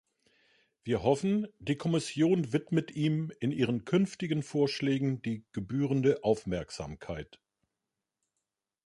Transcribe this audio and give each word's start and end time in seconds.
Wir 0.83 1.03
hoffen, 1.03 1.47
die 1.59 1.75
Kommission 1.75 2.53
widmet 2.53 2.89
ihm 2.89 3.31
in 3.39 3.51
ihren 3.51 3.85
künftigen 3.85 4.41
Vorschlägen 4.41 5.21
die 5.21 5.45
gebührende 5.51 6.23
Aufmerksamkeit. 6.23 7.39